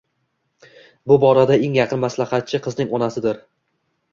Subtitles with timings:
[1.11, 3.39] Bu borada eng yaqin maslahatchi qizning onasidir.